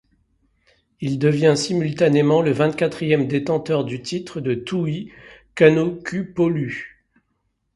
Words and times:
Il 0.99 1.19
devient 1.19 1.53
simultanément 1.55 2.41
le 2.41 2.49
vingt-quatrième 2.49 3.27
détenteur 3.27 3.85
du 3.85 4.01
titre 4.01 4.41
de 4.41 4.55
Tuʻi 4.55 5.11
Kanokupolu. 5.53 7.05